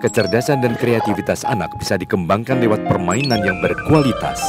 kecerdasan 0.00 0.64
dan 0.64 0.74
kreativitas 0.80 1.44
anak 1.44 1.68
bisa 1.76 2.00
dikembangkan 2.00 2.58
lewat 2.58 2.82
permainan 2.88 3.44
yang 3.44 3.60
berkualitas. 3.60 4.40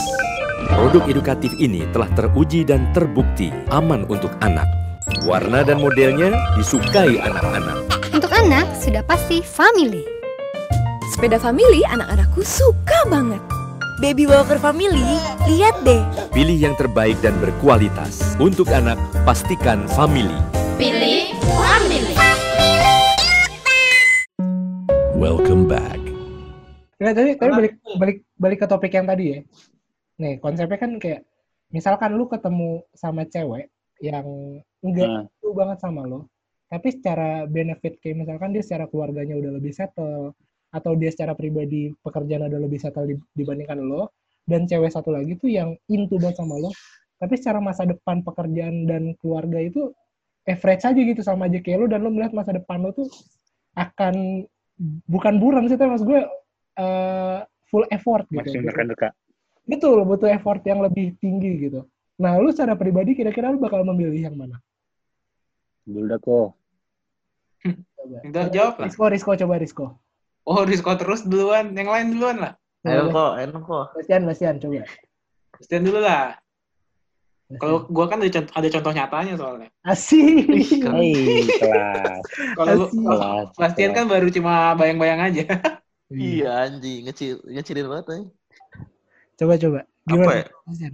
Produk 0.71 1.03
edukatif 1.11 1.51
ini 1.59 1.83
telah 1.91 2.07
teruji 2.15 2.63
dan 2.63 2.87
terbukti 2.95 3.51
aman 3.69 4.07
untuk 4.07 4.31
anak. 4.39 4.65
Warna 5.27 5.67
dan 5.67 5.83
modelnya 5.83 6.31
disukai 6.55 7.19
anak-anak. 7.19 7.77
Untuk 8.15 8.31
anak, 8.31 8.65
sudah 8.79 9.03
pasti 9.03 9.43
family. 9.43 10.01
Sepeda 11.11 11.35
family 11.35 11.83
anak-anakku 11.83 12.41
suka 12.47 13.03
banget. 13.11 13.43
Baby 13.99 14.25
Walker 14.25 14.57
Family, 14.57 15.19
lihat 15.45 15.77
deh. 15.85 16.01
Pilih 16.33 16.57
yang 16.57 16.75
terbaik 16.79 17.19
dan 17.21 17.37
berkualitas. 17.37 18.33
Untuk 18.41 18.71
anak, 18.73 18.97
pastikan 19.27 19.85
family. 19.93 20.60
Back. 25.71 26.01
Nggak, 26.99 27.13
tapi, 27.15 27.29
tapi 27.39 27.51
balik, 27.55 27.73
balik, 27.95 28.17
balik 28.35 28.57
ke 28.59 28.67
topik 28.67 28.91
yang 28.91 29.07
tadi 29.07 29.25
ya. 29.31 29.39
Nih, 30.19 30.35
konsepnya 30.43 30.77
kan 30.77 30.91
kayak, 30.99 31.23
misalkan 31.71 32.19
lu 32.19 32.27
ketemu 32.27 32.83
sama 32.91 33.23
cewek 33.23 33.71
yang 34.03 34.27
enggak 34.83 35.07
Hmm. 35.07 35.25
itu 35.31 35.47
banget 35.55 35.77
sama 35.79 36.03
lo, 36.03 36.27
tapi 36.67 36.91
secara 36.91 37.47
benefit 37.47 38.03
kayak 38.03 38.27
misalkan 38.27 38.51
dia 38.51 38.63
secara 38.65 38.91
keluarganya 38.91 39.39
udah 39.39 39.51
lebih 39.55 39.71
settle, 39.71 40.35
atau 40.71 40.91
dia 40.99 41.09
secara 41.09 41.31
pribadi 41.35 41.95
pekerjaan 42.03 42.51
udah 42.51 42.59
lebih 42.59 42.79
settle 42.81 43.07
di- 43.07 43.23
dibandingkan 43.37 43.79
lo, 43.79 44.11
dan 44.43 44.67
cewek 44.67 44.91
satu 44.91 45.15
lagi 45.15 45.39
tuh 45.39 45.47
yang 45.47 45.73
into 45.87 46.19
banget 46.19 46.43
sama 46.43 46.59
lo, 46.59 46.69
tapi 47.15 47.39
secara 47.39 47.63
masa 47.63 47.87
depan 47.87 48.25
pekerjaan 48.25 48.89
dan 48.89 49.15
keluarga 49.23 49.61
itu 49.61 49.93
average 50.43 50.83
aja 50.83 51.01
gitu 51.01 51.21
sama 51.21 51.47
aja 51.47 51.61
kayak 51.61 51.77
lo, 51.81 51.85
dan 51.87 52.01
lo 52.03 52.09
melihat 52.11 52.33
masa 52.35 52.51
depan 52.51 52.81
lo 52.83 52.91
tuh 52.91 53.07
akan 53.77 54.45
bukan 55.05 55.37
buram 55.37 55.65
sih, 55.69 55.77
tapi 55.77 55.93
maksud 55.93 56.07
gue 56.09 56.21
eh, 56.81 57.39
full 57.69 57.85
effort 57.93 58.25
gitu. 58.29 58.41
Masih 58.41 58.61
mereka 58.65 59.13
Betul, 59.61 60.03
butuh 60.03 60.27
effort 60.27 60.59
yang 60.65 60.81
lebih 60.81 61.15
tinggi 61.21 61.69
gitu. 61.69 61.85
Nah, 62.17 62.37
lu 62.41 62.49
secara 62.49 62.73
pribadi 62.75 63.13
kira-kira 63.13 63.53
lu 63.53 63.61
bakal 63.61 63.85
memilih 63.85 64.29
yang 64.29 64.35
mana? 64.35 64.57
Dulu 65.85 66.05
dah 66.09 66.19
kok. 66.19 66.49
Coba. 67.97 68.17
Udah 68.25 68.45
jawab 68.49 68.75
lah. 68.81 68.85
Risko, 68.89 69.05
Risko, 69.07 69.31
coba 69.37 69.55
Risko. 69.61 69.85
Oh, 70.45 70.61
Rizko 70.65 70.91
terus 70.97 71.21
duluan. 71.25 71.73
Yang 71.77 71.89
lain 71.93 72.07
duluan 72.17 72.37
lah. 72.41 72.53
Ayo 72.81 73.13
kok, 73.13 73.31
enak 73.37 73.61
kok. 73.61 73.85
Basian, 73.93 74.21
Basian, 74.25 74.55
coba. 74.57 74.81
Christian 75.53 75.81
dulu 75.85 75.99
lah. 76.01 76.41
Kalau 77.59 77.83
gua 77.89 78.05
kan 78.07 78.23
ada 78.23 78.31
contoh, 78.31 78.53
ada 78.55 78.67
contoh 78.71 78.91
nyatanya 78.95 79.33
soalnya. 79.35 79.69
Asik. 79.83 80.47
Kelas. 80.79 81.59
Kalau. 82.55 82.85
Bastian 83.57 83.91
kan 83.91 84.05
baru 84.07 84.29
cuma 84.31 84.77
bayang-bayang 84.77 85.21
aja. 85.21 85.43
Iya 86.11 86.67
anjing, 86.67 87.07
ngecil 87.07 87.39
ngecilin 87.39 87.87
banget 87.87 88.05
eh. 88.19 88.23
Coba, 89.39 89.55
coba. 89.55 89.79
Apa 89.87 90.11
Gimana? 90.11 90.33
ya? 90.35 90.45
Basian? 90.67 90.93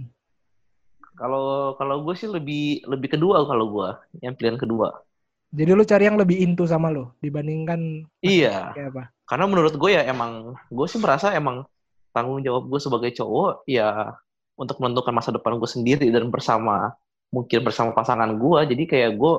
Kalau 1.18 1.74
kalau 1.74 2.06
gue 2.06 2.14
sih 2.14 2.30
lebih 2.30 2.86
lebih 2.86 3.18
kedua 3.18 3.42
kalau 3.42 3.66
gue, 3.66 3.88
yang 4.22 4.38
pilihan 4.38 4.54
kedua. 4.54 5.02
Jadi 5.50 5.74
lu 5.74 5.82
cari 5.82 6.06
yang 6.06 6.22
lebih 6.22 6.38
into 6.38 6.70
sama 6.70 6.94
lu 6.94 7.10
dibandingkan 7.18 8.06
Iya, 8.22 8.78
kayak 8.78 8.88
apa? 8.94 9.02
karena 9.26 9.44
menurut 9.50 9.74
gue 9.74 9.90
ya 9.90 10.06
emang 10.06 10.54
gue 10.70 10.86
sih 10.86 11.02
merasa 11.02 11.34
emang 11.34 11.66
tanggung 12.14 12.40
jawab 12.40 12.70
gue 12.70 12.80
sebagai 12.80 13.10
cowok 13.12 13.66
ya 13.68 14.16
untuk 14.58 14.82
menentukan 14.82 15.14
masa 15.14 15.30
depan 15.30 15.54
gue 15.56 15.70
sendiri 15.70 16.10
dan 16.10 16.34
bersama 16.34 16.90
mungkin 17.30 17.62
bersama 17.62 17.94
pasangan 17.94 18.34
gue. 18.34 18.60
Jadi 18.74 18.84
kayak 18.90 19.14
gue 19.14 19.34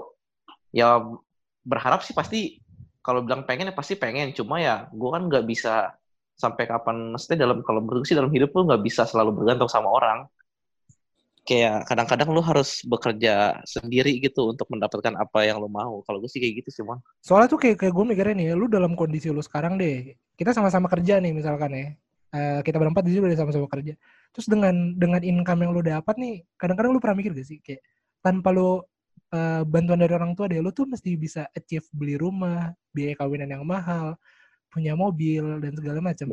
ya 0.72 1.04
berharap 1.68 2.02
sih 2.08 2.16
pasti 2.16 2.64
kalau 3.04 3.20
bilang 3.28 3.44
pengen 3.44 3.70
ya 3.70 3.76
pasti 3.76 4.00
pengen. 4.00 4.32
Cuma 4.32 4.64
ya 4.64 4.88
gue 4.88 5.10
kan 5.12 5.28
nggak 5.28 5.44
bisa 5.44 5.92
sampai 6.40 6.64
kapan 6.72 7.12
maksudnya 7.12 7.44
dalam 7.44 7.60
kalau 7.68 7.84
sih 8.08 8.16
dalam 8.16 8.32
hidup 8.32 8.56
lu 8.56 8.72
nggak 8.72 8.84
bisa 8.88 9.04
selalu 9.04 9.44
bergantung 9.44 9.68
sama 9.68 9.92
orang. 9.92 10.24
Kayak 11.44 11.90
kadang-kadang 11.90 12.30
lu 12.30 12.46
harus 12.46 12.86
bekerja 12.86 13.60
sendiri 13.66 14.22
gitu 14.22 14.54
untuk 14.54 14.70
mendapatkan 14.70 15.18
apa 15.18 15.50
yang 15.50 15.58
lu 15.58 15.68
mau. 15.68 16.00
Kalau 16.06 16.22
gue 16.22 16.30
sih 16.30 16.38
kayak 16.38 16.62
gitu 16.62 16.70
sih, 16.70 16.84
Mon. 16.86 17.02
Soalnya 17.26 17.50
tuh 17.50 17.58
kayak, 17.58 17.82
kayak 17.82 17.94
gue 17.96 18.06
mikirnya 18.06 18.36
nih, 18.38 18.48
lu 18.54 18.70
dalam 18.70 18.94
kondisi 18.94 19.34
lu 19.34 19.42
sekarang 19.42 19.82
deh, 19.82 20.14
kita 20.38 20.54
sama-sama 20.54 20.86
kerja 20.86 21.18
nih 21.18 21.34
misalkan 21.34 21.74
ya, 21.74 21.88
Eh, 22.30 22.62
kita 22.62 22.78
berempat 22.78 23.02
di 23.02 23.18
sini 23.18 23.26
udah 23.26 23.40
sama-sama 23.42 23.66
kerja. 23.66 23.98
Terus 24.30 24.46
dengan 24.46 24.94
dengan 24.94 25.22
income 25.26 25.66
yang 25.66 25.72
lu 25.74 25.82
dapat 25.82 26.14
nih, 26.22 26.46
kadang-kadang 26.62 26.94
lu 26.94 27.02
pernah 27.02 27.18
mikir 27.18 27.34
gak 27.34 27.48
sih 27.50 27.58
kayak 27.58 27.82
tanpa 28.22 28.54
lu 28.54 28.86
eh, 29.34 29.62
bantuan 29.66 29.98
dari 30.02 30.14
orang 30.14 30.38
tua 30.38 30.46
deh, 30.46 30.62
lu 30.62 30.70
tuh 30.70 30.86
mesti 30.90 31.14
bisa 31.18 31.50
achieve 31.58 31.86
beli 31.90 32.18
rumah, 32.22 32.74
biaya 32.94 33.18
kawinan 33.18 33.50
yang 33.50 33.66
mahal, 33.66 34.14
punya 34.70 34.94
mobil 34.94 35.58
dan 35.58 35.74
segala 35.74 35.98
macam. 36.02 36.30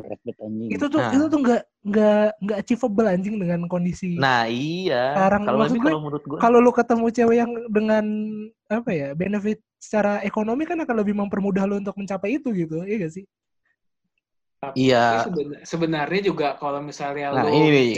Itu 0.69 0.85
tuh 0.85 1.01
Nah. 1.01 1.13
itu 1.13 1.25
tuh 1.25 1.39
nggak 1.41 1.61
nggak 1.81 2.25
nggak 2.45 2.57
achievable 2.61 3.09
anjing 3.09 3.35
dengan 3.41 3.65
kondisi. 3.65 4.21
Nah 4.21 4.45
iya. 4.45 5.17
Sekarang, 5.17 5.41
kalau 5.49 5.57
maksud 5.65 5.77
gue, 5.81 5.89
kalau 5.89 6.01
menurut 6.05 6.23
gue, 6.29 6.37
Kalau 6.37 6.57
lu 6.61 6.71
ketemu 6.73 7.05
cewek 7.09 7.37
yang 7.41 7.51
dengan 7.73 8.05
apa 8.69 8.89
ya 8.93 9.07
benefit 9.17 9.61
secara 9.81 10.21
ekonomi 10.21 10.65
kan 10.69 10.77
akan 10.77 10.95
lebih 11.01 11.17
mempermudah 11.17 11.65
lu 11.65 11.81
untuk 11.81 11.97
mencapai 11.97 12.37
itu 12.37 12.53
gitu, 12.53 12.85
iya 12.85 13.01
gak 13.01 13.13
sih? 13.17 13.25
Tapi 14.57 14.89
Iya. 14.89 15.21
seben- 15.21 15.61
sebenarnya 15.61 16.21
juga 16.33 16.57
kalau 16.57 16.81
misalnya 16.81 17.29
nah 17.29 17.45
lu 17.45 17.53
ini 17.53 17.67
nih, 17.69 17.89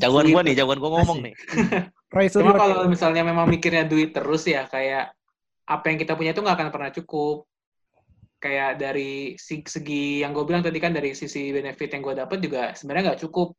jagoan 0.00 0.24
duit 0.24 0.34
gue 0.34 0.42
nih, 0.48 0.54
jagoan 0.56 0.78
gue 0.80 0.90
ngomong 0.90 1.18
Asik. 1.20 1.26
nih. 1.28 1.34
Cuma 2.40 2.52
kalau 2.56 2.88
misalnya 2.88 3.20
memang 3.20 3.44
mikirnya 3.44 3.84
duit 3.84 4.16
terus 4.16 4.48
ya 4.48 4.64
kayak 4.64 5.12
apa 5.68 5.84
yang 5.92 6.00
kita 6.00 6.16
punya 6.16 6.32
itu 6.32 6.40
nggak 6.40 6.56
akan 6.56 6.70
pernah 6.72 6.90
cukup. 6.96 7.44
Kayak 8.40 8.80
dari 8.80 9.34
segi 9.36 10.24
yang 10.24 10.32
gue 10.32 10.46
bilang 10.48 10.64
tadi 10.64 10.78
kan 10.80 10.96
dari 10.96 11.12
sisi 11.12 11.52
benefit 11.52 11.92
yang 11.92 12.00
gue 12.00 12.14
dapat 12.16 12.38
juga 12.40 12.72
sebenarnya 12.72 13.12
nggak 13.12 13.20
cukup. 13.28 13.52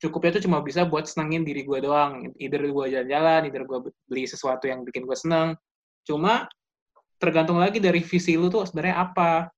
Cukupnya 0.00 0.36
tuh 0.36 0.42
cuma 0.44 0.60
bisa 0.60 0.84
buat 0.84 1.08
senengin 1.08 1.48
diri 1.48 1.64
gue 1.64 1.80
doang. 1.80 2.28
Either 2.36 2.60
gue 2.60 2.86
jalan-jalan, 2.92 3.40
either 3.48 3.64
gue 3.64 3.78
beli 4.04 4.24
sesuatu 4.28 4.68
yang 4.68 4.84
bikin 4.84 5.08
gue 5.08 5.16
seneng. 5.16 5.56
Cuma 6.04 6.44
tergantung 7.16 7.56
lagi 7.56 7.80
dari 7.80 8.04
visi 8.04 8.36
lu 8.36 8.52
tuh 8.52 8.68
sebenarnya 8.68 8.96
apa. 9.00 9.48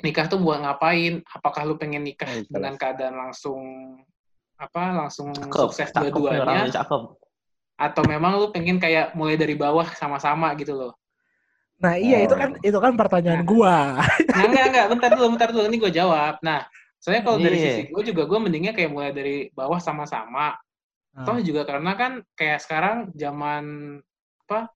Nikah 0.00 0.26
tuh 0.32 0.40
buat 0.40 0.58
ngapain? 0.64 1.20
Apakah 1.28 1.62
lu 1.68 1.76
pengen 1.76 2.00
nikah 2.04 2.28
Oh, 2.28 2.40
jelas. 2.40 2.48
dengan 2.48 2.74
keadaan 2.80 3.16
langsung 3.20 3.60
apa 4.60 4.92
langsung 4.92 5.32
Cakep, 5.32 5.56
sukses 5.56 5.88
dua-duanya 5.96 6.68
atau 7.80 8.02
memang 8.04 8.36
lu 8.36 8.52
pengen 8.52 8.76
kayak 8.76 9.16
mulai 9.16 9.40
dari 9.40 9.56
bawah 9.56 9.88
sama-sama 9.96 10.52
gitu 10.60 10.76
loh. 10.76 10.92
Nah, 11.80 11.96
iya 11.96 12.28
itu 12.28 12.36
kan 12.36 12.52
itu 12.60 12.76
kan 12.76 12.92
pertanyaan 12.92 13.40
gua. 13.40 14.04
Nah, 14.36 14.44
enggak, 14.44 14.64
enggak, 14.68 14.86
bentar 14.92 15.10
dulu, 15.16 15.26
bentar 15.32 15.48
dulu, 15.48 15.64
ini 15.64 15.80
gue 15.80 15.92
jawab. 15.96 16.36
Nah, 16.44 16.68
soalnya 17.00 17.24
kalau 17.24 17.40
dari 17.40 17.56
Iya. 17.56 17.64
sisi 17.72 17.82
gue 17.88 18.02
juga, 18.12 18.28
gue 18.28 18.36
mendingnya 18.36 18.76
kayak 18.76 18.92
mulai 18.92 19.16
dari 19.16 19.48
bawah 19.56 19.80
sama-sama. 19.80 20.60
Toh 21.24 21.40
Ah. 21.40 21.40
juga 21.40 21.64
karena 21.64 21.96
kan 21.96 22.20
kayak 22.36 22.60
sekarang 22.60 22.96
zaman, 23.16 23.96
apa, 24.44 24.68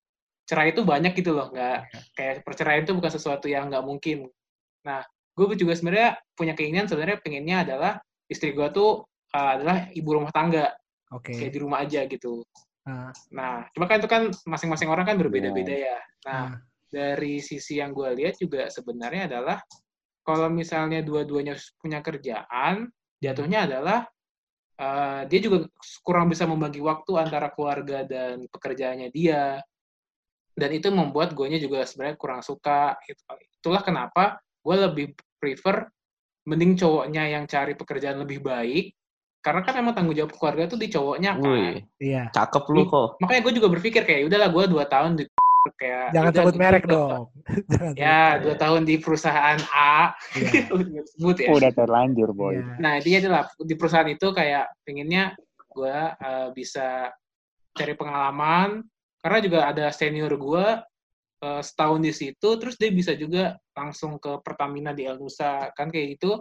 cerai 0.49 0.73
itu 0.73 0.81
banyak 0.81 1.13
gitu 1.13 1.37
loh, 1.37 1.53
nggak, 1.53 1.79
kayak 2.17 2.41
perceraian 2.41 2.89
itu 2.89 2.97
bukan 2.97 3.13
sesuatu 3.13 3.53
yang 3.53 3.69
nggak 3.69 3.85
mungkin. 3.85 4.33
Nah, 4.81 5.05
gue 5.35 5.59
juga 5.59 5.75
sebenarnya 5.75 6.19
punya 6.39 6.55
keinginan 6.55 6.87
sebenarnya 6.87 7.19
pengennya 7.21 7.57
adalah 7.67 7.93
istri 8.31 8.55
gue 8.55 8.67
tuh 8.71 9.03
uh, 9.35 9.51
adalah 9.59 9.91
ibu 9.91 10.09
rumah 10.15 10.31
tangga, 10.31 10.71
Oke. 11.11 11.35
kayak 11.35 11.53
di 11.53 11.59
rumah 11.61 11.83
aja 11.83 12.07
gitu. 12.07 12.47
Ah. 12.87 13.11
Nah, 13.35 13.67
cuma 13.75 13.89
kan 13.91 13.99
itu 13.99 14.09
kan 14.09 14.23
masing-masing 14.47 14.89
orang 14.93 15.09
kan 15.09 15.17
berbeda-beda 15.19 15.75
ya. 15.75 15.99
Nah, 16.29 16.33
Ah. 16.33 16.51
dari 16.93 17.43
sisi 17.43 17.83
yang 17.83 17.91
gue 17.91 18.15
lihat 18.15 18.39
juga 18.39 18.71
sebenarnya 18.71 19.27
adalah 19.27 19.59
kalau 20.25 20.49
misalnya 20.49 21.03
dua-duanya 21.05 21.59
punya 21.83 22.01
kerjaan, 22.01 22.89
jatuhnya 23.21 23.67
adalah 23.69 24.07
eh, 24.75 25.23
dia 25.31 25.39
juga 25.39 25.71
kurang 26.03 26.27
bisa 26.27 26.51
membagi 26.51 26.83
waktu 26.83 27.15
antara 27.15 27.47
keluarga 27.55 28.03
dan 28.03 28.43
pekerjaannya 28.51 29.07
dia. 29.15 29.63
Dan 30.55 30.71
itu 30.75 30.91
membuat 30.91 31.31
gue 31.35 31.47
juga 31.63 31.87
sebenarnya 31.87 32.19
kurang 32.19 32.43
suka. 32.43 32.99
Itu- 33.07 33.23
Itulah 33.63 33.87
kenapa 33.87 34.44
gue 34.65 34.77
lebih 34.81 35.07
prefer 35.37 35.93
mending 36.49 36.75
cowoknya 36.75 37.25
yang 37.31 37.45
cari 37.45 37.77
pekerjaan 37.77 38.25
lebih 38.25 38.41
baik. 38.41 38.97
Karena 39.45 39.61
kan 39.61 39.77
emang 39.77 39.93
tanggung 39.93 40.17
jawab 40.17 40.33
keluarga 40.33 40.73
tuh 40.73 40.81
di 40.81 40.89
cowoknya 40.89 41.37
kan. 41.37 41.45
Wih, 41.45 41.77
Iya. 42.01 42.33
cakep 42.33 42.65
lu 42.73 42.89
kok. 42.89 43.21
Makanya 43.21 43.41
gue 43.45 43.53
juga 43.61 43.69
berpikir 43.69 44.03
kayak 44.03 44.33
udahlah 44.33 44.49
gue 44.49 44.65
dua 44.73 44.85
tahun 44.89 45.21
di 45.21 45.25
kayak 45.81 46.17
Jangan 46.17 46.29
udah, 46.33 46.41
sebut 46.41 46.55
gua 46.57 46.63
merek 46.65 46.85
dua- 46.85 46.93
dong. 46.97 47.25
Jangan 47.73 47.93
Ya, 47.93 48.23
dua 48.41 48.55
tahun 48.57 48.83
di 48.89 48.95
perusahaan 48.97 49.61
A, 49.69 50.17
Iya. 50.33 50.73
sebut 51.13 51.37
ya. 51.37 51.49
Udah 51.53 51.73
terlanjur, 51.77 52.33
boy. 52.33 52.57
Iya. 52.57 52.65
Nah, 52.81 52.95
dia 53.05 53.17
adalah 53.21 53.43
di 53.61 53.75
perusahaan 53.77 54.09
itu 54.09 54.27
kayak 54.33 54.65
pengennya 54.81 55.37
gue 55.69 55.97
uh, 56.17 56.49
bisa 56.57 57.13
cari 57.75 57.93
pengalaman, 57.99 58.87
karena 59.21 59.39
juga 59.43 59.59
ada 59.67 59.91
senior 59.91 60.31
gue 60.37 60.67
uh, 61.45 61.61
setahun 61.61 62.01
di 62.01 62.13
situ, 62.17 62.49
terus 62.57 62.81
dia 62.81 62.89
bisa 62.89 63.13
juga 63.13 63.61
langsung 63.77 64.17
ke 64.17 64.41
Pertamina 64.41 64.97
di 64.97 65.05
El 65.05 65.21
Nusa, 65.21 65.69
kan 65.77 65.93
kayak 65.93 66.17
gitu 66.17 66.41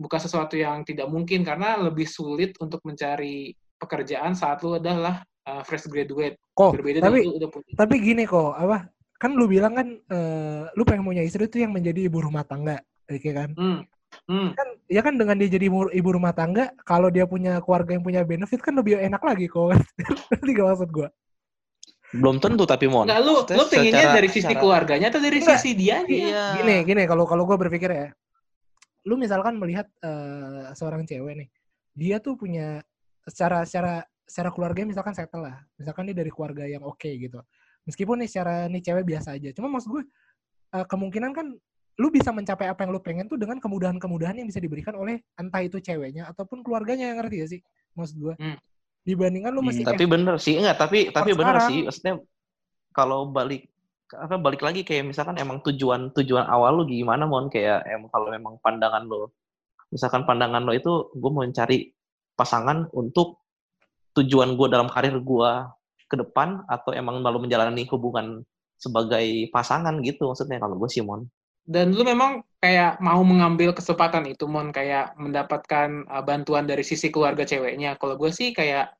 bukan 0.00 0.16
sesuatu 0.16 0.56
yang 0.56 0.80
tidak 0.80 1.12
mungkin 1.12 1.44
karena 1.44 1.76
lebih 1.76 2.08
sulit 2.08 2.56
untuk 2.56 2.80
mencari 2.88 3.52
pekerjaan 3.76 4.32
saat 4.32 4.64
lu 4.64 4.80
adalah 4.80 5.20
uh, 5.44 5.60
fresh 5.60 5.84
graduate. 5.92 6.40
Kok, 6.56 6.72
Berbeda 6.80 7.04
tapi 7.04 7.28
lu 7.28 7.36
udah 7.36 7.50
punya. 7.52 7.72
tapi 7.76 7.94
gini 8.00 8.24
kok, 8.24 8.56
apa? 8.56 8.88
Kan 9.20 9.36
lu 9.36 9.44
bilang 9.44 9.76
kan 9.76 9.88
eh, 9.92 10.64
lu 10.72 10.80
pengen 10.88 11.04
punya 11.04 11.20
istri 11.20 11.44
tuh 11.44 11.60
yang 11.60 11.76
menjadi 11.76 12.08
ibu 12.08 12.24
rumah 12.24 12.40
tangga, 12.40 12.80
oke 13.04 13.30
kan? 13.36 13.52
Hmm, 13.52 13.84
Hmm. 14.26 14.50
kan 14.58 14.68
ya 14.90 15.06
kan 15.06 15.14
dengan 15.14 15.38
dia 15.38 15.46
jadi 15.46 15.70
ibu, 15.70 15.86
ibu 15.90 16.10
rumah 16.10 16.34
tangga 16.34 16.74
kalau 16.82 17.14
dia 17.14 17.30
punya 17.30 17.62
keluarga 17.62 17.94
yang 17.94 18.02
punya 18.02 18.26
benefit 18.26 18.58
kan 18.58 18.74
lebih 18.74 18.98
enak 18.98 19.22
lagi 19.22 19.46
kok 19.46 19.70
gak 20.58 20.66
maksud 20.66 20.90
gue 20.90 21.08
Belum 22.10 22.36
tentu 22.36 22.64
tapi 22.64 22.86
mon. 22.86 23.06
Enggak, 23.06 23.22
lu, 23.22 23.34
lu 23.38 23.64
pengennya 23.66 24.02
secara- 24.02 24.16
dari 24.16 24.28
sisi 24.28 24.42
secara- 24.42 24.58
keluarganya 24.58 25.06
atau 25.08 25.20
dari 25.20 25.38
Enggak. 25.38 25.58
sisi 25.58 25.70
dia 25.72 25.96
Iya. 26.02 26.44
gini 26.58 26.76
gini 26.84 27.02
kalau 27.04 27.24
kalau 27.24 27.44
gue 27.44 27.56
berpikir 27.56 27.86
ya 27.88 28.08
lu 29.02 29.14
misalkan 29.14 29.56
melihat 29.56 29.86
eh, 30.00 30.74
seorang 30.74 31.02
cewek 31.02 31.34
nih 31.36 31.48
dia 31.92 32.16
tuh 32.18 32.34
punya 32.34 32.82
secara 33.24 33.62
secara 33.62 33.94
secara 34.22 34.50
keluarga 34.50 34.84
misalkan 34.84 35.10
settle 35.10 35.42
lah 35.42 35.56
misalkan 35.74 36.04
dia 36.04 36.14
dari 36.14 36.28
keluarga 36.28 36.62
yang 36.64 36.82
oke 36.82 37.08
gitu 37.08 37.40
meskipun 37.82 38.20
nih 38.20 38.28
secara 38.28 38.66
nih 38.66 38.78
cewek 38.80 39.04
biasa 39.04 39.34
aja 39.34 39.50
cuma 39.52 39.66
maksud 39.68 39.88
gue 39.90 40.02
eh, 40.70 40.84
kemungkinan 40.84 41.30
kan 41.30 41.46
lu 41.96 42.08
bisa 42.08 42.30
mencapai 42.30 42.66
apa 42.66 42.80
yang 42.80 42.90
lu 42.90 43.00
pengen 43.00 43.24
tuh 43.24 43.36
dengan 43.36 43.56
kemudahan-kemudahan 43.56 44.34
yang 44.34 44.46
bisa 44.46 44.58
diberikan 44.58 44.92
oleh 44.94 45.20
entah 45.34 45.60
itu 45.60 45.78
ceweknya 45.78 46.26
ataupun 46.26 46.60
keluarganya 46.60 47.08
yang 47.08 47.18
ngerti 47.18 47.36
gak 47.38 47.50
sih 47.50 47.60
maksud 47.92 48.16
gue 48.16 48.34
Hmm. 48.36 48.56
Dibandingkan 49.08 49.52
lu 49.56 49.62
Hmm, 49.62 49.68
mesti 49.68 49.84
Tapi 49.86 50.02
bener 50.12 50.34
sih, 50.44 50.54
enggak, 50.60 50.76
tapi 50.82 50.98
tapi 51.16 51.30
bener 51.40 51.56
sekarang. 51.56 51.64
sih. 51.68 51.76
Maksudnya 51.86 52.14
kalau 52.98 53.20
balik 53.36 53.60
apa 54.14 54.36
balik 54.46 54.62
lagi 54.66 54.80
kayak 54.88 55.04
misalkan 55.10 55.36
emang 55.44 55.58
tujuan 55.66 56.10
tujuan 56.16 56.46
awal 56.50 56.72
lu 56.80 56.84
gimana 56.88 57.24
mon 57.32 57.46
kayak 57.54 57.78
em 57.86 58.02
kalau 58.12 58.28
memang 58.36 58.54
pandangan 58.64 59.04
lo 59.10 59.32
misalkan 59.94 60.22
pandangan 60.28 60.62
lo 60.66 60.72
itu 60.76 60.92
gue 61.20 61.30
mau 61.34 61.42
mencari 61.46 61.92
pasangan 62.38 62.78
untuk 63.00 63.42
tujuan 64.16 64.54
gue 64.58 64.68
dalam 64.74 64.88
karir 64.90 65.16
gue 65.22 65.50
ke 66.10 66.16
depan 66.18 66.62
atau 66.66 66.90
emang 66.94 67.22
lalu 67.26 67.46
menjalani 67.48 67.86
hubungan 67.92 68.42
sebagai 68.78 69.26
pasangan 69.54 69.94
gitu 70.02 70.30
maksudnya 70.30 70.58
kalau 70.62 70.76
gue 70.80 70.90
sih 70.90 71.02
mon 71.06 71.22
dan 71.64 71.92
lu 71.92 72.02
memang 72.02 72.40
kayak 72.58 73.00
mau 73.00 73.20
mengambil 73.22 73.72
kesempatan 73.72 74.28
itu 74.28 74.44
mon 74.44 74.68
kayak 74.68 75.16
mendapatkan 75.16 76.04
uh, 76.06 76.20
bantuan 76.20 76.64
dari 76.64 76.84
sisi 76.84 77.08
keluarga 77.08 77.42
ceweknya 77.42 77.96
kalau 77.96 78.14
gue 78.14 78.28
sih 78.30 78.52
kayak 78.52 78.92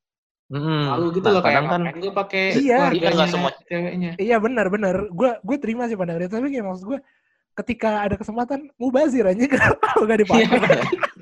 Mm-mm. 0.51 0.91
malu 0.91 1.15
gitu 1.15 1.31
Nah, 1.31 1.35
loh 1.39 1.43
kayak 1.45 1.63
kan 1.69 1.83
gue 1.95 2.11
pakai 2.11 2.45
Iya, 2.59 2.59
iya, 2.59 2.77
keluarganya 2.91 3.27
semua- 3.31 3.59
ceweknya 3.65 4.11
Iya 4.19 4.37
benar 4.43 4.67
benar. 4.67 4.97
Gue 5.13 5.31
gue 5.39 5.57
terima 5.63 5.87
sih 5.87 5.95
pandangan 5.95 6.27
itu 6.27 6.35
tapi 6.35 6.49
kayak 6.51 6.67
maksud 6.67 6.85
gue 6.91 6.99
ketika 7.55 7.91
ada 8.09 8.17
kesempatan 8.19 8.67
mubazir 8.75 9.23
aja 9.29 9.45
kalau 9.47 9.77
nggak 10.09 10.19
Iya, 10.19 10.25
dipakai. 10.27 10.81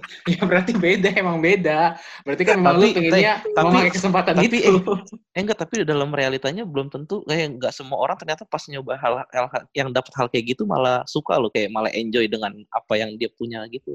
ya 0.33 0.41
berarti 0.45 0.73
beda 0.73 1.09
emang 1.15 1.39
beda 1.39 1.97
berarti 2.25 2.43
kan 2.49 2.57
memang 2.59 2.77
lu 2.77 2.83
Tapi- 2.89 2.95
pengennya 2.97 3.35
tapi- 3.45 3.67
memakai 3.69 3.93
kesempatan 3.93 4.33
tapi 4.41 4.47
itu 4.49 4.93
Eh 5.37 5.41
enggak, 5.45 5.59
tapi 5.63 5.75
dalam 5.87 6.11
realitanya 6.11 6.65
belum 6.67 6.89
tentu 6.91 7.23
kayak 7.29 7.61
enggak 7.61 7.73
semua 7.77 7.99
orang 8.01 8.17
ternyata 8.19 8.43
pas 8.49 8.65
nyoba 8.67 8.97
hal, 8.99 9.23
hal 9.31 9.47
yang 9.77 9.89
dapat 9.95 10.13
hal 10.17 10.27
kayak 10.33 10.57
gitu 10.57 10.67
malah 10.67 11.05
suka 11.07 11.37
loh 11.39 11.53
kayak 11.53 11.71
malah 11.71 11.93
enjoy 11.95 12.27
dengan 12.27 12.51
apa 12.75 12.95
yang 12.99 13.15
dia 13.21 13.31
punya 13.37 13.63
gitu. 13.71 13.95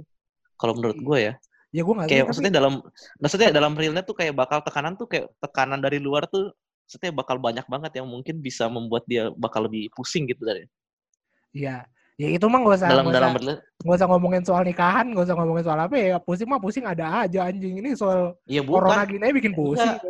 Kalau 0.56 0.78
menurut 0.78 0.96
gue 0.96 1.18
ya, 1.20 1.34
ya 1.76 1.82
gue 1.84 1.94
nggak 1.98 2.08
kayak 2.08 2.24
maksudnya 2.30 2.54
dalam 2.54 2.74
maksudnya 3.20 3.50
dalam 3.52 3.74
realnya 3.76 4.06
tuh 4.06 4.16
kayak 4.16 4.32
bakal 4.38 4.62
tekanan 4.64 4.96
tuh 4.96 5.10
kayak 5.10 5.28
tekanan 5.44 5.82
dari 5.84 5.98
luar 6.00 6.30
tuh 6.30 6.54
maksudnya 6.88 7.12
bakal 7.12 7.36
banyak 7.42 7.66
banget 7.68 7.92
yang 8.00 8.08
mungkin 8.08 8.40
bisa 8.40 8.70
membuat 8.70 9.04
dia 9.10 9.34
bakal 9.34 9.66
lebih 9.68 9.90
pusing 9.98 10.30
gitu 10.30 10.46
dari 10.46 10.70
Iya. 11.54 11.86
Ya 12.14 12.30
itu 12.30 12.46
mah 12.46 12.62
gak 12.62 12.78
usah 12.78 12.90
dalam 12.94 13.06
nggak 13.10 13.16
dalam 13.18 13.30
usah, 13.34 13.38
berle- 13.42 13.62
nggak 13.84 13.98
usah 13.98 14.08
ngomongin 14.08 14.44
soal 14.46 14.62
nikahan, 14.62 15.06
gak 15.18 15.26
usah 15.26 15.36
ngomongin 15.36 15.66
soal 15.66 15.80
apa 15.82 15.96
ya. 15.98 16.18
Pusing 16.22 16.46
mah 16.46 16.62
pusing 16.62 16.86
ada 16.86 17.26
aja 17.26 17.50
anjing 17.50 17.82
ini 17.82 17.98
soal 17.98 18.38
corona 18.70 19.02
bukan. 19.02 19.12
gini 19.18 19.24
aja 19.26 19.34
bikin 19.34 19.54
pusing. 19.58 19.94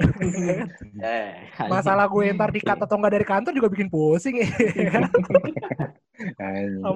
Eh, 1.03 1.35
Masalah 1.67 2.07
gue 2.07 2.31
ntar 2.31 2.51
dikat 2.51 2.79
atau 2.79 2.95
enggak 2.95 3.13
dari 3.19 3.25
kantor 3.27 3.51
juga 3.55 3.67
bikin 3.71 3.87
pusing 3.91 4.35
ya. 4.39 4.47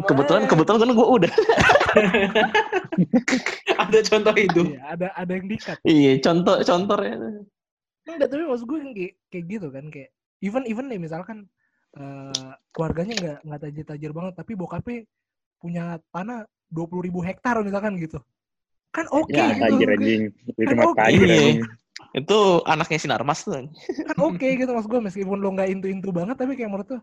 Kebetulan 0.08 0.44
kebetulan 0.48 0.80
kan 0.84 0.90
gue 0.92 1.08
udah. 1.08 1.32
ada 3.88 4.00
contoh 4.04 4.34
hidup 4.36 4.66
Iya, 4.68 4.82
ada 4.92 5.08
ada 5.16 5.32
yang 5.32 5.48
dikat. 5.48 5.78
iya, 5.84 6.12
contoh 6.20 6.56
contohnya. 6.62 7.16
Enggak, 8.08 8.28
tapi 8.32 8.44
maksud 8.48 8.66
gue 8.68 8.80
kayak, 8.96 9.14
kayak 9.32 9.46
gitu 9.52 9.68
kan 9.72 9.86
kayak 9.92 10.10
even 10.40 10.64
even 10.68 10.88
nih 10.88 11.00
misalkan 11.02 11.48
eh, 11.98 12.52
keluarganya 12.70 13.14
nggak 13.14 13.38
nggak 13.44 13.60
tajir-tajir 13.60 14.12
banget 14.14 14.34
tapi 14.36 14.54
bokapnya 14.54 14.98
punya 15.58 15.84
tanah 16.10 16.46
20.000 16.70 17.02
ribu 17.02 17.20
hektar 17.20 17.58
misalkan 17.60 17.98
gitu 17.98 18.22
kan 18.90 19.06
oke 19.10 19.30
Ya, 19.30 19.52
gitu 19.52 19.64
tajir 19.78 19.88
kan 19.88 19.98
anjing. 19.98 20.22
Itu 20.48 20.62
Kan 20.64 20.76
mah 20.76 20.86
oke. 20.88 20.98
tajir 21.00 21.28
anjing. 21.28 21.60
Itu 22.14 22.38
anaknya 22.64 22.98
Sinarmas 22.98 23.40
tuh. 23.42 23.54
kan 24.08 24.16
oke 24.18 24.48
gitu 24.48 24.70
maksud 24.70 24.90
gue 24.90 25.02
meskipun 25.02 25.38
lo 25.38 25.50
nggak 25.52 25.70
intu 25.70 25.88
intu 25.88 26.10
banget 26.10 26.36
tapi 26.36 26.54
kayak 26.54 26.70
menurut 26.70 26.88
tuh 26.88 27.02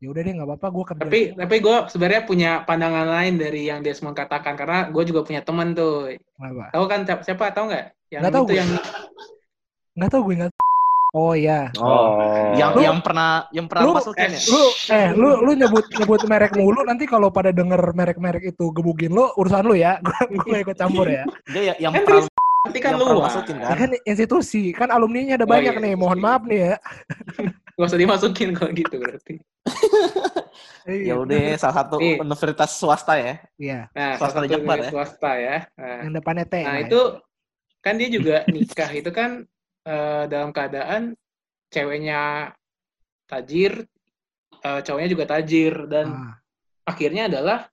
ya 0.00 0.08
udah 0.08 0.22
deh 0.22 0.32
nggak 0.32 0.48
apa-apa 0.48 0.66
gue 0.70 0.84
kerja 0.88 1.00
tapi 1.02 1.20
tapi 1.36 1.56
gue 1.60 1.76
sebenarnya 1.86 2.22
punya 2.24 2.50
pandangan 2.64 3.04
lain 3.06 3.34
dari 3.36 3.68
yang 3.68 3.80
Desmond 3.80 4.16
katakan 4.16 4.56
karena 4.56 4.88
gue 4.88 5.02
juga 5.04 5.20
punya 5.20 5.44
teman 5.44 5.76
tuh 5.76 6.08
apa 6.40 6.72
tahu 6.72 6.84
kan 6.88 7.00
siapa, 7.20 7.52
tahu 7.52 7.68
nggak 7.68 7.84
yang 8.08 8.20
Nggak 8.24 8.32
tahu 8.32 8.42
itu 8.42 8.48
gue. 8.48 8.58
yang 8.58 8.70
nggak 9.92 10.10
tahu 10.10 10.22
gue 10.24 10.34
nggak 10.40 10.52
oh 11.12 11.32
ya 11.32 11.70
Oh. 11.76 12.54
Yang 12.54 12.70
Lu- 12.72 12.84
yang 12.84 12.98
pernah 13.00 13.30
yang 13.50 13.66
pernah 13.66 13.82
lu 13.82 13.92
masukin 13.92 14.30
ya. 14.30 14.40
lu 14.46 14.62
eh 14.88 15.08
lu 15.12 15.30
lu 15.40 15.52
nyebut 15.52 15.84
nyebut 15.92 16.20
merek 16.24 16.52
mulu 16.52 16.80
nanti 16.82 17.04
kalau 17.04 17.28
pada 17.28 17.50
denger 17.50 17.92
merek-merek 17.92 18.42
itu 18.48 18.70
gebugin 18.70 19.10
lo 19.10 19.34
urusan 19.34 19.64
lu 19.64 19.74
ya 19.74 19.98
gue 20.40 20.58
ikut 20.60 20.76
campur 20.76 21.06
ya 21.06 21.24
Dia 21.46 21.74
ya- 21.74 21.78
yang 21.80 21.92
Kan 21.92 22.04
pernah 22.04 22.24
nanti 22.60 22.78
kan 22.78 22.92
pernah 22.94 23.10
luas 23.10 23.32
masukin 23.32 23.56
Ya 23.56 23.66
kan. 23.66 23.76
kan 23.76 23.90
institusi 24.04 24.62
kan 24.70 24.88
alumninya 24.88 25.34
ada 25.34 25.42
Oh, 25.42 25.50
banyak 25.50 25.74
iya, 25.74 25.82
nih 25.82 25.94
mohon 25.94 26.14
iya. 26.14 26.22
maaf 26.22 26.42
nih 26.44 26.58
ya 26.60 26.74
gak 27.72 27.86
usah 27.86 27.98
dimasukin 27.98 28.48
kalau 28.52 28.70
gitu 28.70 28.94
berarti 28.96 29.34
Ya 30.82 31.14
udah 31.14 31.54
salah 31.54 31.76
satu 31.78 31.96
Nih. 31.96 32.16
universitas 32.18 32.70
swasta 32.72 33.14
ya. 33.14 33.34
iya 33.56 33.80
nah 33.90 34.16
Swasta 34.16 34.42
Jakbar 34.42 34.76
dari 34.76 34.84
ya? 34.84 34.90
swasta 34.90 35.30
ya 35.34 35.56
nah, 35.72 35.98
yang 36.02 36.12
depannya 36.12 36.44
T 36.44 36.54
nah 36.58 36.76
ya. 36.76 36.82
itu 36.82 37.00
kan 37.78 37.94
dia 37.96 38.08
juga 38.08 38.36
nikah 38.46 38.90
itu 38.90 39.10
kan 39.10 39.44
eh, 39.90 40.24
dalam 40.30 40.54
keadaan 40.54 41.18
ceweknya 41.66 42.54
tajir 43.26 43.82
eh, 44.62 44.80
cowoknya 44.86 45.08
juga 45.10 45.24
tajir 45.26 45.90
dan 45.90 46.06
Ah, 46.14 46.34
akhirnya 46.86 47.26
adalah 47.26 47.66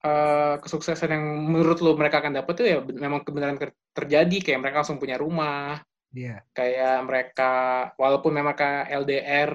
eh, 0.00 0.54
kesuksesan 0.64 1.10
yang 1.12 1.24
menurut 1.52 1.84
lo 1.84 1.92
mereka 1.98 2.24
akan 2.24 2.32
dapat 2.40 2.52
tuh 2.56 2.66
ya 2.66 2.78
memang 2.80 3.20
kebenaran 3.26 3.60
ter- 3.60 3.76
terjadi. 3.92 4.36
Kayak 4.40 4.60
mereka 4.64 4.76
langsung 4.84 5.00
punya 5.02 5.20
rumah. 5.20 5.82
Iya. 6.14 6.40
Kayak 6.56 6.96
mereka 7.04 7.52
walaupun 8.00 8.32
memang 8.32 8.56
mereka 8.56 8.88
LDR 8.88 9.52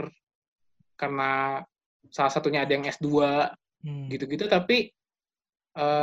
karena 0.93 1.63
salah 2.13 2.29
satunya 2.29 2.61
ada 2.61 2.77
yang 2.77 2.85
S2 2.85 3.09
Hmm. 3.83 4.07
gitu-gitu 4.07 4.47
tapi 4.47 4.87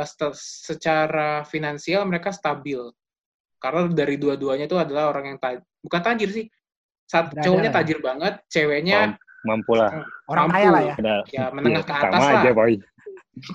sta- 0.05 0.37
secara 0.37 1.41
finansial 1.49 2.05
mereka 2.05 2.29
stabil 2.29 2.77
karena 3.61 3.85
dari 3.87 4.17
dua-duanya 4.17 4.65
itu 4.65 4.75
adalah 4.75 5.13
orang 5.13 5.25
yang 5.31 5.37
taj- 5.37 5.61
bukan 5.79 6.01
tajir 6.01 6.29
sih 6.33 6.45
saat 7.05 7.29
Berada 7.29 7.45
cowoknya 7.45 7.61
lah 7.61 7.71
ya. 7.71 7.77
tajir 7.77 7.97
banget 8.01 8.33
ceweknya 8.49 8.99
Mampu 9.41 9.73
lah. 9.73 9.89
orang 10.25 10.45
mampu. 10.49 10.55
kaya 10.57 10.69
lah 10.69 10.81
ya 10.81 10.95
ya 11.29 11.43
menengah 11.49 11.81
ke 11.81 11.93
Sama 11.93 12.05
atas 12.09 12.21
lah 12.21 12.41
aja, 12.41 12.51
boy. 12.51 12.73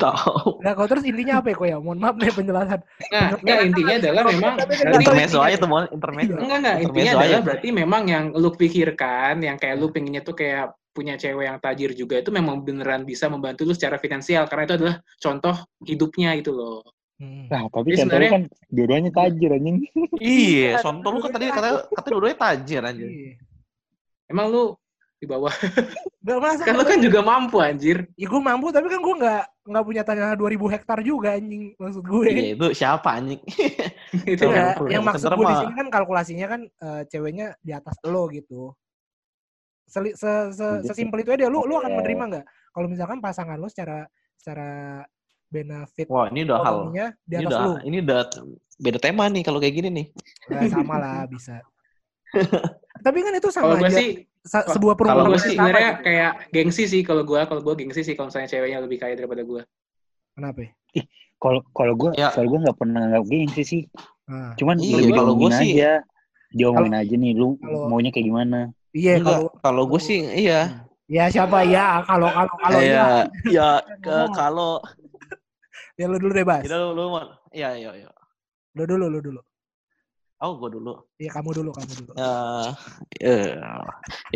Tahu. 0.01 0.65
nah 0.65 0.73
kalau 0.73 0.89
terus 0.89 1.05
intinya 1.05 1.35
apa 1.39 1.53
ya 1.53 1.55
kok 1.55 1.69
ya 1.69 1.77
mohon 1.77 2.01
maaf 2.01 2.17
nih 2.17 2.33
penjelasan 2.33 2.81
nah 3.13 3.29
enggak 3.37 3.59
intinya 3.61 3.95
adalah 4.01 4.23
memang 4.25 4.55
kan 4.57 4.67
Intermezzo 4.73 5.37
intinya. 5.37 5.47
aja 5.47 5.57
tuh. 5.61 5.69
Intermezzo. 5.93 6.35
Enggak, 6.41 6.59
enggak. 6.59 6.77
Intinya 6.81 7.13
adalah 7.13 7.41
berarti 7.45 7.69
memang 7.71 8.03
yang 8.09 8.25
lu 8.33 8.51
pikirkan, 8.51 9.35
yang 9.45 9.57
kayak 9.61 9.77
lu 9.77 9.93
pengennya 9.93 10.25
tuh 10.25 10.33
kayak 10.33 10.65
punya 10.97 11.21
cewek 11.21 11.45
yang 11.45 11.61
tajir 11.61 11.93
juga 11.93 12.17
itu 12.17 12.33
memang 12.33 12.65
beneran 12.65 13.05
bisa 13.05 13.29
membantu 13.29 13.69
lu 13.69 13.77
secara 13.77 14.01
finansial. 14.01 14.49
Karena 14.49 14.65
itu 14.65 14.75
adalah 14.81 14.97
contoh 15.21 15.55
hidupnya 15.85 16.33
itu 16.35 16.57
loh. 16.57 16.81
Hmm. 17.17 17.49
Nah, 17.49 17.65
tapi 17.73 17.97
Jadi 17.97 18.01
sebenarnya- 18.05 18.33
kan 18.33 18.43
dua-duanya 18.69 19.11
tajir 19.11 19.51
anjing. 19.51 19.77
Iya, 20.21 20.71
contoh 20.85 21.11
lu 21.17 21.21
kan 21.25 21.33
tadi 21.33 21.45
katanya 21.49 21.77
katanya 21.89 22.13
dua-duanya 22.13 22.39
tajir 22.39 22.83
anjir. 22.85 23.09
Iya. 23.09 23.33
Emang 24.29 24.47
lu 24.53 24.63
di 25.17 25.25
bawah. 25.25 25.49
Nggak 26.27 26.39
masa 26.43 26.63
kan 26.67 26.75
lu 26.77 26.85
kan 26.85 26.99
juga 27.01 27.21
mampu 27.23 27.57
anjir. 27.57 28.05
ya 28.15 28.27
gue 28.27 28.43
mampu 28.43 28.69
tapi 28.69 28.91
kan 28.91 29.01
gue 29.01 29.15
nggak 29.17 29.43
nggak 29.65 29.85
punya 29.87 30.03
tanah 30.05 30.35
2000 30.35 30.75
hektar 30.77 30.99
juga 31.01 31.29
anjing 31.35 31.73
maksud 31.75 32.05
gue 32.05 32.27
Iya, 32.29 32.49
itu 32.53 32.67
siapa 32.77 33.09
anjing? 33.17 33.41
itu. 34.37 34.43
Enggak, 34.45 34.77
mampu. 34.77 34.85
yang 34.93 35.01
Ya, 35.01 35.09
maksud 35.09 35.29
gue 35.33 35.47
di 35.47 35.57
sini 35.57 35.75
kan 35.75 35.87
kalkulasinya 35.89 36.47
kan 36.47 36.61
eh, 36.67 37.03
ceweknya 37.09 37.47
di 37.63 37.73
atas 37.73 37.97
lo 38.05 38.29
gitu. 38.29 38.77
Seli, 39.87 40.13
se, 40.13 40.27
se, 40.53 40.67
Iya 40.67 40.83
sih. 40.83 40.89
sesimpel 40.91 41.23
itu 41.23 41.31
aja 41.33 41.47
lu 41.47 41.63
lu 41.63 41.79
akan 41.79 41.89
Iya. 41.89 41.97
menerima 41.97 42.25
nggak 42.29 42.45
kalau 42.75 42.87
misalkan 42.91 43.19
pasangan 43.23 43.57
lo 43.57 43.71
secara 43.71 44.05
secara 44.37 45.01
benefit 45.49 46.07
Wah, 46.07 46.27
ini 46.29 46.43
udah 46.43 46.59
hal. 46.59 46.77
Ini 47.25 47.45
udah 47.45 47.61
lu. 47.61 47.73
ini 47.83 47.97
udah 48.01 48.21
beda 48.77 48.99
tema 48.99 49.25
nih 49.27 49.43
kalau 49.43 49.59
kayak 49.59 49.75
gini 49.75 49.89
nih. 49.91 50.07
Nggak 50.47 50.71
sama 50.71 50.95
lah 50.97 51.25
bisa. 51.33 51.63
Tapi 52.99 53.19
kan 53.23 53.33
itu 53.33 53.49
Kalau 53.49 53.73
sama 53.73 53.79
gue 53.79 53.87
aja 53.87 53.97
sih, 53.97 54.11
sebuah 54.45 54.95
kalau 54.95 54.99
perumpamaan 54.99 55.29
gue 55.29 55.39
sih 55.39 55.53
sama 55.53 55.59
sebenarnya 55.63 55.91
gitu. 55.93 56.05
kayak 56.05 56.31
gengsi 56.51 56.85
sih 56.87 57.01
kalau 57.01 57.23
gue, 57.23 57.41
kalau 57.41 57.61
gue 57.63 57.75
gengsi 57.77 58.01
sih 58.03 58.15
kalau 58.15 58.29
misalnya 58.29 58.49
ceweknya 58.49 58.79
lebih 58.81 58.99
kaya 58.99 59.15
daripada 59.15 59.43
gue. 59.43 59.63
Kenapa? 60.35 60.59
ya? 60.61 60.71
Kalau 61.37 61.61
kalau 61.71 61.95
gue, 61.95 62.11
Ya. 62.15 62.29
kalau 62.33 62.49
gue 62.49 62.61
nggak 62.61 62.77
pernah 62.77 63.03
nggak 63.07 63.25
gengsi 63.27 63.63
sih. 63.63 63.83
Nah, 64.27 64.53
Cuman 64.55 64.77
Iya, 64.77 64.97
lebih 64.99 65.13
kalau 65.15 65.33
gua 65.33 65.49
diomongin 65.49 65.61
sih- 65.63 65.75
aja. 65.77 65.93
Diomongin 66.49 66.95
aja 66.97 67.15
nih, 67.15 67.33
lu 67.33 67.49
Kalau- 67.57 67.87
maunya 67.87 68.11
kayak 68.11 68.27
gimana? 68.27 68.61
iya 68.91 69.21
kalau 69.21 69.53
kalau 69.61 69.83
gue 69.85 70.01
sih 70.01 70.25
iya. 70.25 70.89
ya 71.05 71.29
siapa 71.29 71.61
ya 71.63 72.01
kalau 72.03 72.27
kalau 72.27 72.55
kalau 72.57 72.81
ya 72.81 72.89
ya, 72.89 73.05
ya 73.57 73.69
ke 74.01 74.17
kalau 74.33 74.81
Ya 75.97 76.07
lu 76.13 76.21
dulu 76.21 76.33
deh, 76.37 76.45
Bas. 76.45 76.61
Tidak 76.61 76.77
lu, 76.77 76.93
lu 76.93 77.05
Mon. 77.09 77.29
Iya, 77.57 77.73
iya, 77.77 77.91
iya. 77.97 78.11
Lu 78.77 78.85
dulu, 78.85 79.09
lu 79.09 79.21
dulu. 79.25 79.41
Oh, 80.37 80.61
gue 80.61 80.69
dulu. 80.77 80.93
Iya, 81.17 81.33
kamu 81.33 81.49
dulu, 81.57 81.71
kamu 81.73 81.93
dulu. 82.05 82.13
Eh, 82.21 82.71
eh, 83.25 83.57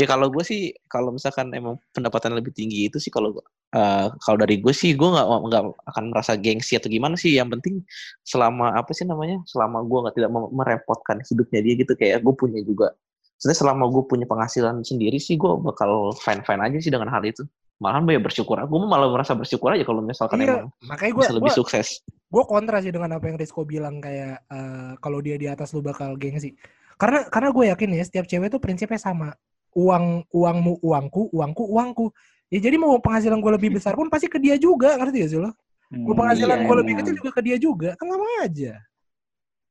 ya 0.00 0.06
kalau 0.08 0.32
gue 0.32 0.40
sih 0.40 0.72
kalau 0.88 1.12
misalkan 1.12 1.52
emang 1.52 1.76
pendapatan 1.92 2.32
lebih 2.32 2.56
tinggi 2.56 2.88
itu 2.88 2.96
sih 2.96 3.12
kalau 3.12 3.36
eh, 3.76 4.08
kalau 4.24 4.40
dari 4.40 4.64
gue 4.64 4.72
sih 4.72 4.96
gue 4.96 5.04
nggak 5.04 5.28
nggak 5.28 5.62
akan 5.92 6.04
merasa 6.08 6.40
gengsi 6.40 6.80
atau 6.80 6.88
gimana 6.88 7.20
sih 7.20 7.36
yang 7.36 7.52
penting 7.52 7.84
selama 8.24 8.72
apa 8.80 8.96
sih 8.96 9.04
namanya 9.04 9.44
selama 9.44 9.84
gue 9.84 9.98
nggak 10.08 10.14
tidak 10.16 10.30
merepotkan 10.32 11.20
hidupnya 11.20 11.60
dia 11.60 11.74
gitu 11.84 11.92
kayak 11.92 12.24
gue 12.24 12.32
punya 12.32 12.64
juga 12.64 12.96
sebenarnya 13.36 13.60
selama 13.60 13.84
gue 13.92 14.02
punya 14.08 14.24
penghasilan 14.24 14.80
sendiri 14.80 15.20
sih 15.20 15.36
gue 15.36 15.52
bakal 15.60 16.16
fine 16.16 16.40
fine 16.48 16.64
aja 16.64 16.80
sih 16.80 16.88
dengan 16.88 17.12
hal 17.12 17.20
itu 17.28 17.44
malahan 17.80 18.04
gue 18.04 18.14
ya 18.14 18.22
bersyukur 18.22 18.60
gue 18.60 18.78
malah 18.84 19.08
merasa 19.08 19.32
bersyukur 19.32 19.72
aja 19.72 19.82
kalau 19.88 20.04
misalkan 20.04 20.44
Iya, 20.44 20.68
emang 20.68 20.68
makanya 20.84 21.12
gue 21.16 21.22
bisa 21.24 21.34
lebih 21.34 21.52
sukses 21.56 22.04
gue 22.30 22.44
kontra 22.46 22.78
sih 22.78 22.94
dengan 22.94 23.18
apa 23.18 23.26
yang 23.26 23.36
Rizko 23.36 23.66
bilang 23.66 23.98
kayak 23.98 24.46
eh, 24.46 24.92
kalau 25.02 25.18
dia 25.18 25.34
di 25.34 25.50
atas 25.50 25.74
lu 25.74 25.82
bakal 25.82 26.14
gengsi. 26.14 26.54
Karena 26.94 27.26
karena 27.26 27.50
gue 27.50 27.64
yakin 27.74 27.90
ya 27.98 28.04
setiap 28.06 28.26
cewek 28.30 28.48
tuh 28.54 28.62
prinsipnya 28.62 29.02
sama. 29.02 29.34
Uang 29.74 30.26
uangmu 30.30 30.78
uangku, 30.82 31.30
uangku 31.34 31.64
uangku. 31.66 32.06
Ya 32.50 32.58
jadi 32.62 32.78
mau 32.78 32.98
penghasilan 33.02 33.38
gue 33.38 33.52
lebih 33.58 33.70
besar 33.78 33.98
pun 33.98 34.06
pasti 34.10 34.26
ke 34.26 34.38
dia 34.38 34.58
juga, 34.58 34.98
ngerti 34.98 35.26
gak 35.26 35.30
sih 35.30 35.40
lo? 35.42 35.50
Mau 35.90 36.14
penghasilan 36.14 36.58
iya, 36.62 36.66
gue 36.66 36.76
lebih 36.82 36.94
kecil 37.02 37.14
juga 37.18 37.30
ke 37.34 37.42
dia 37.42 37.56
juga, 37.58 37.90
kan 37.98 38.06
sama 38.10 38.26
aja. 38.42 38.74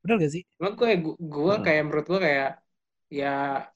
Bener 0.00 0.16
gak 0.20 0.32
sih? 0.32 0.42
Cuma 0.56 0.72
gue 0.72 0.88
gue 1.16 1.54
kayak 1.60 1.82
menurut 1.84 2.06
gue 2.08 2.20
kayak 2.24 2.50
ya 3.12 3.68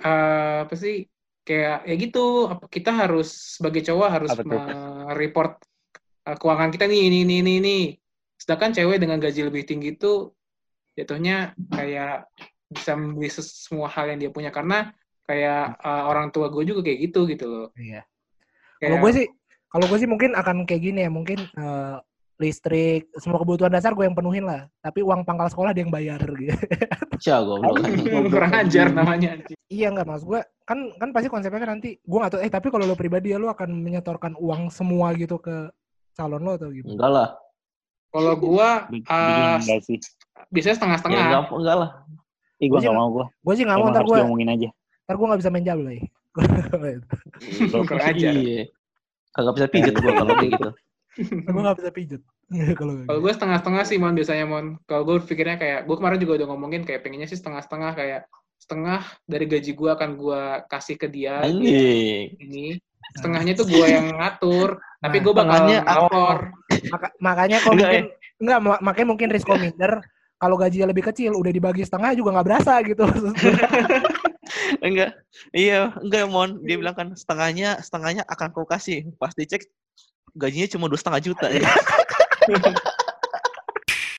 eh, 0.00 0.56
apa 0.64 0.74
sih 0.76 1.11
kayak 1.42 1.86
ya 1.90 1.94
gitu 1.98 2.24
apa- 2.46 2.70
kita 2.70 2.90
harus 2.94 3.58
sebagai 3.58 3.82
cowok 3.82 4.08
harus 4.08 4.30
report 5.18 5.58
keuangan 6.22 6.70
kita 6.70 6.86
nih 6.86 7.10
ini 7.10 7.18
ini 7.26 7.34
ini 7.42 7.52
ini 7.58 7.76
sedangkan 8.38 8.70
cewek 8.74 9.02
dengan 9.02 9.18
gaji 9.18 9.50
lebih 9.50 9.66
tinggi 9.66 9.94
itu 9.98 10.30
jatuhnya 10.94 11.54
kayak 11.70 12.30
bisa 12.72 12.96
membeli 12.96 13.28
semua 13.32 13.88
hal 13.92 14.08
yang 14.12 14.18
dia 14.18 14.30
punya. 14.32 14.48
Karena 14.48 14.90
kayak 15.28 15.76
eh, 15.78 16.02
orang 16.08 16.32
tua 16.32 16.48
gue 16.48 16.64
juga 16.64 16.80
kayak 16.86 16.98
gitu 17.10 17.20
gitu 17.28 17.44
loh. 17.46 17.68
Iya. 17.76 18.02
Kalau 18.80 18.98
Kayak- 18.98 19.02
gue 19.02 19.10
sih, 19.14 19.26
kalau 19.70 19.84
gue 19.86 19.98
sih 20.00 20.10
mungkin 20.10 20.30
akan 20.34 20.56
kayak 20.66 20.82
gini 20.82 21.00
ya, 21.06 21.10
mungkin 21.12 21.38
eh, 21.46 21.96
listrik, 22.42 23.06
semua 23.16 23.38
kebutuhan 23.38 23.70
dasar 23.70 23.94
gue 23.94 24.02
yang 24.02 24.12
penuhin 24.12 24.42
lah. 24.42 24.66
Tapi 24.82 24.98
uang 25.00 25.22
pangkal 25.22 25.46
sekolah 25.46 25.70
dia 25.70 25.86
yang 25.86 25.94
bayar 25.94 26.18
gitu. 26.42 26.58
Jago, 27.22 27.62
kurang 28.26 28.52
ajar 28.52 28.90
namanya 28.90 29.38
Iya 29.70 29.94
nggak 29.94 30.04
mas 30.04 30.20
gue 30.20 30.42
kan 30.66 30.78
kan 30.98 31.08
pasti 31.14 31.30
konsepnya 31.30 31.62
kan 31.62 31.70
nanti 31.78 31.96
gue 31.96 32.18
nggak 32.18 32.32
tahu 32.34 32.40
eh 32.44 32.50
tapi 32.50 32.68
kalau 32.68 32.84
lo 32.84 32.92
pribadi 32.92 33.32
ya 33.32 33.38
lo 33.40 33.48
akan 33.48 33.72
menyetorkan 33.72 34.34
uang 34.36 34.68
semua 34.68 35.14
gitu 35.16 35.38
ke 35.38 35.70
calon 36.12 36.42
lo 36.44 36.58
atau 36.60 36.68
gitu 36.68 36.92
enggak 36.92 37.08
lah 37.08 37.28
kalau 38.10 38.36
gue 38.36 38.68
eh, 38.92 39.54
enggak 39.58 39.80
sih. 39.86 39.96
biasanya 40.52 40.70
ya 40.70 40.76
setengah-setengah 40.76 41.22
enggak, 41.24 41.42
enggak 41.56 41.76
lah 41.78 41.90
Ih, 42.60 42.68
Gua 42.70 42.78
gue 42.78 42.86
gak 42.86 42.94
mau 42.94 43.08
gue. 43.10 43.26
gue 43.26 43.54
sih 43.58 43.64
nggak 43.64 43.78
mau 43.80 43.88
ntar 43.90 44.04
gue 44.04 44.18
diomongin 44.22 44.48
aja. 44.52 44.68
ntar 45.08 45.14
gue 45.18 45.26
nggak 45.32 45.40
bisa 45.40 45.50
main 45.50 45.64
jablay 45.66 45.98
kurang 47.88 48.06
ajar 48.06 48.32
Iya. 48.34 48.62
Kagak 49.32 49.54
bisa 49.56 49.66
pijet 49.72 49.94
gua 49.96 50.12
kalau 50.12 50.36
kayak 50.36 50.50
gitu. 50.60 50.70
Gue 51.18 51.60
nggak 51.60 51.78
bisa 51.78 51.90
pijet 51.92 52.22
kalau 52.76 52.92
kayak 53.00 53.08
Kalau 53.08 53.18
gitu. 53.18 53.24
gue 53.24 53.32
setengah-setengah 53.32 53.84
sih, 53.88 53.96
Mon, 53.96 54.12
biasanya, 54.12 54.44
Mon. 54.44 54.66
Kalau 54.84 55.02
gue 55.08 55.16
pikirnya 55.24 55.56
kayak, 55.56 55.80
gue 55.88 55.96
kemarin 55.96 56.18
juga 56.20 56.32
udah 56.36 56.46
ngomongin 56.52 56.82
kayak 56.84 57.00
pengennya 57.00 57.24
sih 57.24 57.40
setengah-setengah, 57.40 57.92
kayak 57.96 58.20
setengah 58.60 59.00
dari 59.24 59.46
gaji 59.48 59.72
gue 59.72 59.90
akan 59.90 60.10
gue 60.20 60.42
kasih 60.68 60.96
ke 61.00 61.08
dia. 61.08 61.40
Anjing. 61.42 62.36
Ini. 62.36 62.66
Setengahnya 63.16 63.56
tuh 63.56 63.66
gue 63.68 63.86
yang 63.88 64.20
ngatur, 64.20 64.80
tapi 65.00 65.16
gue 65.24 65.32
bakal 65.32 65.64
lapor. 65.80 66.38
Maka- 66.92 67.14
makanya 67.20 67.58
kalau 67.64 67.74
Enggak, 67.76 67.88
mungkin 67.88 68.04
nggak 68.42 68.60
ma- 68.60 68.82
makanya 68.84 69.08
mungkin 69.08 69.28
Rizko 69.32 69.54
minder 69.56 69.92
kalau 70.36 70.56
gajinya 70.58 70.90
lebih 70.90 71.08
kecil 71.08 71.32
udah 71.38 71.52
dibagi 71.54 71.86
setengah 71.86 72.18
juga 72.18 72.34
nggak 72.34 72.46
berasa 72.50 72.82
gitu 72.82 73.06
Enggak. 74.86 75.14
Iya, 75.54 75.94
enggak 76.00 76.24
Mon. 76.28 76.60
Dia 76.64 76.76
bilang 76.76 76.96
kan 76.96 77.08
setengahnya 77.14 77.80
setengahnya 77.80 78.22
akan 78.28 78.48
kau 78.52 78.66
kasih. 78.66 79.08
Pas 79.16 79.32
dicek 79.32 79.68
gajinya 80.36 80.68
cuma 80.68 80.86
dua 80.88 80.98
setengah 80.98 81.20
juta. 81.20 81.46